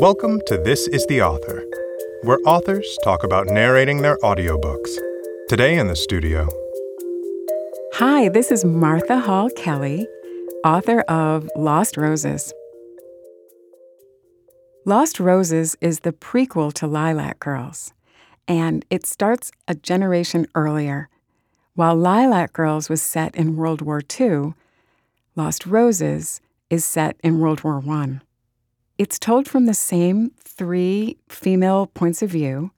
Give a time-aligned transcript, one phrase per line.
[0.00, 1.64] Welcome to This is the Author,
[2.22, 4.96] where authors talk about narrating their audiobooks.
[5.48, 6.46] Today in the studio.
[7.94, 10.06] Hi, this is Martha Hall Kelly,
[10.64, 12.54] author of Lost Roses.
[14.84, 17.92] Lost Roses is the prequel to Lilac Girls,
[18.46, 21.08] and it starts a generation earlier.
[21.74, 24.54] While Lilac Girls was set in World War II,
[25.34, 26.40] Lost Roses
[26.70, 28.20] is set in World War I.
[28.98, 32.72] It's told from the same three female points of view,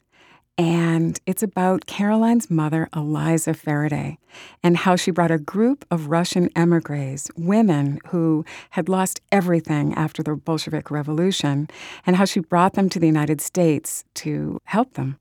[0.58, 4.18] and it's about Caroline's mother, Eliza Ferriday,
[4.62, 10.22] and how she brought a group of Russian emigres, women who had lost everything after
[10.22, 11.68] the Bolshevik Revolution,
[12.04, 15.18] and how she brought them to the United States to help them.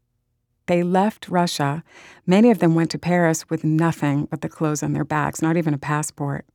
[0.66, 1.82] They left Russia.
[2.28, 5.56] Many of them went to Paris with nothing but the clothes on their backs, not
[5.56, 6.46] even a passport.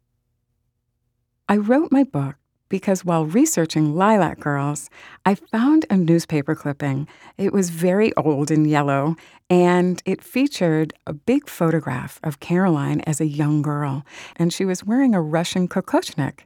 [1.49, 2.37] I wrote my book
[2.69, 4.91] because while researching Lilac Girls,
[5.25, 7.07] I found a newspaper clipping.
[7.39, 9.17] It was very old and yellow,
[9.51, 14.05] and it featured a big photograph of Caroline as a young girl.
[14.37, 16.41] And she was wearing a Russian kokoshnik,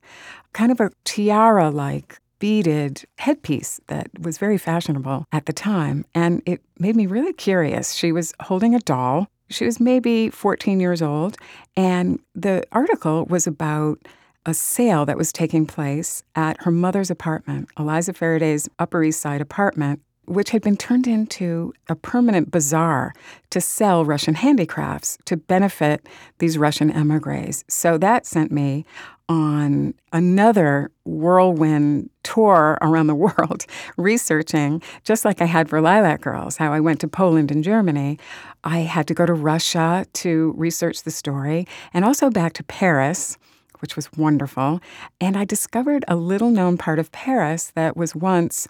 [0.53, 6.05] kind of a tiara like beaded headpiece that was very fashionable at the time.
[6.15, 7.95] And it made me really curious.
[7.95, 9.29] She was holding a doll.
[9.51, 11.39] She was maybe 14 years old,
[11.75, 14.07] and the article was about
[14.49, 19.43] a sale that was taking place at her mother's apartment, Eliza Ferriday's Upper East Side
[19.43, 23.13] apartment, which had been turned into a permanent bazaar
[23.51, 26.07] to sell Russian handicrafts to benefit
[26.39, 27.63] these Russian emigres.
[27.69, 28.87] So that sent me
[29.29, 33.67] on another whirlwind tour around the world,
[33.99, 38.19] researching, just like I had for Lilac Girls, how I went to Poland and Germany.
[38.65, 43.37] I had to go to Russia to research the story, and also back to Paris
[43.81, 44.81] which was wonderful.
[45.21, 48.67] And I discovered a little known part of Paris that was once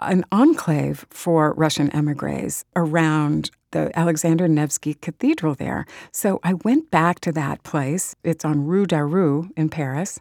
[0.00, 5.86] an enclave for Russian emigres around the Alexander Nevsky Cathedral there.
[6.10, 8.14] So I went back to that place.
[8.24, 10.18] It's on Rue Daru in Paris,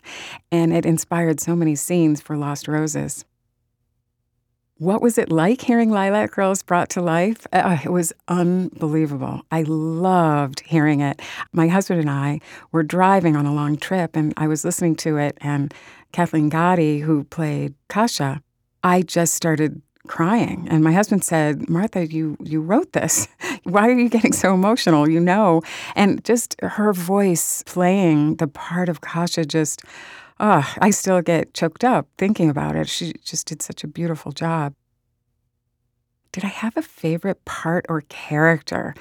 [0.51, 3.25] and it inspired so many scenes for Lost Roses.
[4.79, 7.47] What was it like hearing Lilac Girls brought to life?
[7.51, 9.41] Uh, it was unbelievable.
[9.49, 11.19] I loved hearing it.
[11.51, 15.17] My husband and I were driving on a long trip, and I was listening to
[15.17, 15.73] it, and
[16.11, 18.43] Kathleen Gati, who played Kasia,
[18.83, 20.67] I just started crying.
[20.69, 23.27] And my husband said, Martha, you, you wrote this.
[23.63, 25.09] Why are you getting so emotional?
[25.09, 25.63] You know.
[25.95, 29.81] And just her voice playing the part of Kasia just
[30.39, 32.87] oh, I still get choked up thinking about it.
[32.87, 34.73] She just did such a beautiful job.
[36.31, 38.93] Did I have a favorite part or character?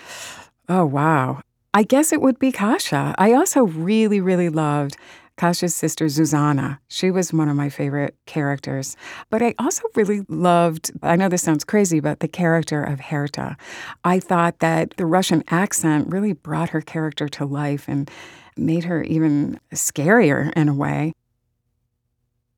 [0.69, 1.43] Oh, wow.
[1.75, 3.15] I guess it would be Kasia.
[3.19, 4.97] I also really, really loved
[5.37, 6.79] Kasia's sister, Zuzanna.
[6.89, 8.97] She was one of my favorite characters.
[9.29, 13.57] But I also really loved, I know this sounds crazy, but the character of Herta.
[14.03, 18.11] I thought that the Russian accent really brought her character to life and
[18.57, 21.13] made her even scarier in a way.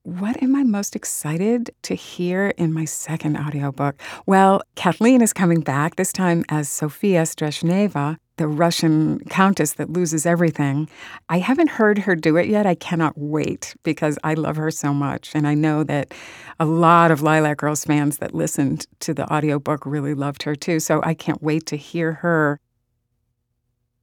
[0.09, 4.01] What am I most excited to hear in my second audiobook?
[4.25, 10.25] Well, Kathleen is coming back, this time as Sofia Streshneva, the Russian countess that loses
[10.25, 10.89] everything.
[11.29, 12.65] I haven't heard her do it yet.
[12.65, 15.33] I cannot wait because I love her so much.
[15.35, 16.15] And I know that
[16.59, 20.81] a lot of Lilac Girls fans that listened to the audiobook really loved her too.
[20.81, 22.61] So I can't wait to hear her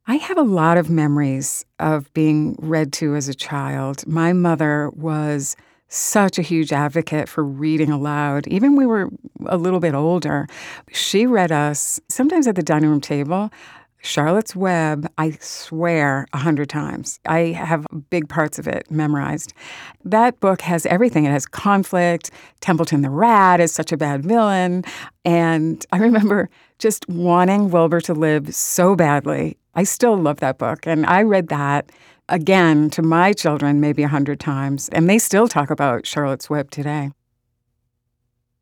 [0.07, 4.05] I have a lot of memories of being read to as a child.
[4.05, 5.55] My mother was
[5.87, 8.47] such a huge advocate for reading aloud.
[8.47, 9.09] Even we were
[9.45, 10.47] a little bit older,
[10.91, 13.51] she read us sometimes at the dining room table.
[14.05, 17.19] Charlotte's Web, I swear, a hundred times.
[17.25, 19.53] I have big parts of it memorized.
[20.03, 21.25] That book has everything.
[21.25, 22.29] It has conflict.
[22.61, 24.83] Templeton the Rat is such a bad villain.
[25.25, 29.57] And I remember just wanting Wilbur to live so badly.
[29.75, 30.87] I still love that book.
[30.87, 31.91] And I read that
[32.29, 36.71] again to my children maybe a hundred times, and they still talk about Charlotte's Web
[36.71, 37.11] today.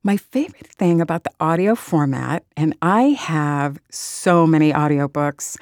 [0.05, 5.55] My favorite thing about the audio format, and I have so many audiobooks,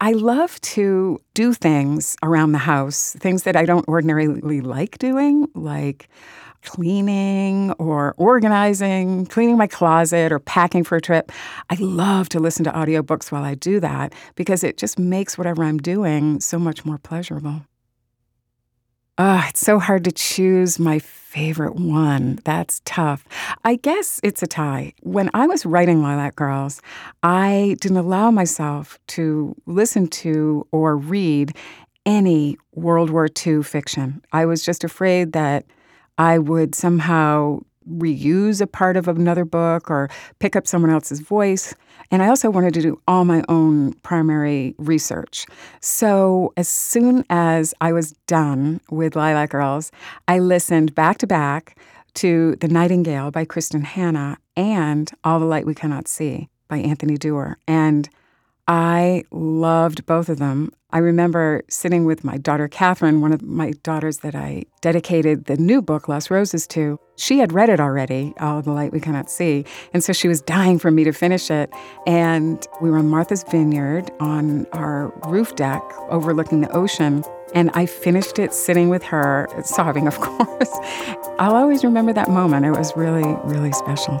[0.00, 5.46] I love to do things around the house, things that I don't ordinarily like doing,
[5.54, 6.08] like
[6.62, 11.30] cleaning or organizing, cleaning my closet or packing for a trip.
[11.68, 15.64] I love to listen to audiobooks while I do that because it just makes whatever
[15.64, 17.60] I'm doing so much more pleasurable.
[19.24, 22.40] Oh, it's so hard to choose my favorite one.
[22.42, 23.24] That's tough.
[23.64, 24.94] I guess it's a tie.
[25.04, 26.82] When I was writing Lilac Girls,
[27.22, 31.56] I didn't allow myself to listen to or read
[32.04, 34.24] any World War II fiction.
[34.32, 35.66] I was just afraid that
[36.18, 37.60] I would somehow
[37.90, 40.08] reuse a part of another book or
[40.38, 41.74] pick up someone else's voice.
[42.10, 45.46] And I also wanted to do all my own primary research.
[45.80, 49.90] So as soon as I was done with Lilac Girls,
[50.28, 51.78] I listened back to back
[52.14, 57.16] to The Nightingale by Kristin Hannah and All the Light We Cannot See by Anthony
[57.16, 57.56] Doerr.
[57.66, 58.08] And
[58.68, 60.72] I loved both of them.
[60.90, 65.56] I remember sitting with my daughter Catherine, one of my daughters that I dedicated the
[65.56, 67.00] new book, Lost Roses, to.
[67.16, 69.64] She had read it already, All the Light We Cannot See.
[69.94, 71.70] And so she was dying for me to finish it.
[72.06, 77.24] And we were on Martha's Vineyard on our roof deck overlooking the ocean.
[77.54, 80.78] And I finished it sitting with her, sobbing, of course.
[81.38, 82.66] I'll always remember that moment.
[82.66, 84.20] It was really, really special.